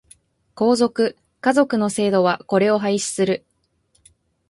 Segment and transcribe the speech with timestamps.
[0.55, 3.45] 皇族、華族の制度はこれを廃止する。